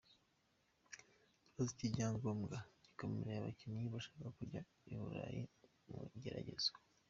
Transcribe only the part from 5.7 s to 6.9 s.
mu igeragezwa